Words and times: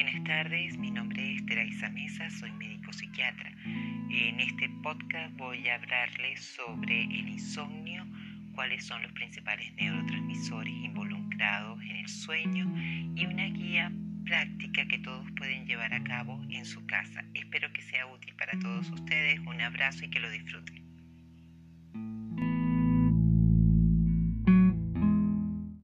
Buenas 0.00 0.22
tardes, 0.22 0.78
mi 0.78 0.92
nombre 0.92 1.34
es 1.34 1.44
Teresa 1.46 1.90
Mesa, 1.90 2.30
soy 2.30 2.52
médico 2.52 2.92
psiquiatra. 2.92 3.50
En 3.64 4.38
este 4.38 4.68
podcast 4.80 5.36
voy 5.36 5.66
a 5.66 5.74
hablarles 5.74 6.40
sobre 6.40 7.02
el 7.02 7.28
insomnio, 7.28 8.06
cuáles 8.54 8.86
son 8.86 9.02
los 9.02 9.10
principales 9.10 9.72
neurotransmisores 9.74 10.72
involucrados 10.72 11.82
en 11.82 11.96
el 11.96 12.08
sueño 12.08 12.72
y 13.16 13.26
una 13.26 13.46
guía 13.46 13.90
práctica 14.24 14.86
que 14.86 14.98
todos 14.98 15.26
pueden 15.36 15.66
llevar 15.66 15.92
a 15.92 16.04
cabo 16.04 16.40
en 16.48 16.64
su 16.64 16.86
casa. 16.86 17.24
Espero 17.34 17.72
que 17.72 17.82
sea 17.82 18.06
útil 18.06 18.36
para 18.36 18.56
todos 18.60 18.88
ustedes. 18.90 19.40
Un 19.40 19.60
abrazo 19.60 20.04
y 20.04 20.10
que 20.10 20.20
lo 20.20 20.30
disfruten. 20.30 20.87